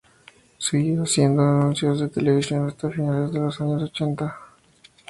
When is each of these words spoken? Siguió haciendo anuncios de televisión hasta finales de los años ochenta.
Siguió 0.57 1.03
haciendo 1.03 1.43
anuncios 1.43 1.99
de 1.99 2.09
televisión 2.09 2.65
hasta 2.67 2.89
finales 2.89 3.31
de 3.31 3.39
los 3.39 3.61
años 3.61 3.83
ochenta. 3.83 4.35